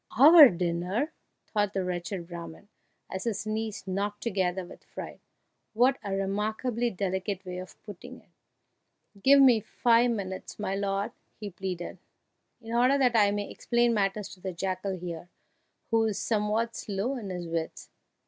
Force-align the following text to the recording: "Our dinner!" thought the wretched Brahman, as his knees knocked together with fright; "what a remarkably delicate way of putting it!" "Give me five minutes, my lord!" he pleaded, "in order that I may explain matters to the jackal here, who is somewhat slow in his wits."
"Our 0.17 0.49
dinner!" 0.49 1.11
thought 1.45 1.73
the 1.73 1.83
wretched 1.83 2.25
Brahman, 2.27 2.69
as 3.07 3.25
his 3.25 3.45
knees 3.45 3.85
knocked 3.85 4.23
together 4.23 4.65
with 4.65 4.83
fright; 4.83 5.19
"what 5.73 5.99
a 6.03 6.15
remarkably 6.15 6.89
delicate 6.89 7.45
way 7.45 7.59
of 7.59 7.79
putting 7.83 8.19
it!" 8.19 8.29
"Give 9.21 9.39
me 9.39 9.59
five 9.59 10.09
minutes, 10.09 10.57
my 10.57 10.73
lord!" 10.73 11.11
he 11.39 11.51
pleaded, 11.51 11.99
"in 12.59 12.73
order 12.73 12.97
that 12.97 13.15
I 13.15 13.29
may 13.29 13.51
explain 13.51 13.93
matters 13.93 14.29
to 14.29 14.39
the 14.39 14.53
jackal 14.53 14.97
here, 14.97 15.29
who 15.91 16.05
is 16.05 16.17
somewhat 16.17 16.75
slow 16.75 17.15
in 17.15 17.29
his 17.29 17.47
wits." 17.47 17.91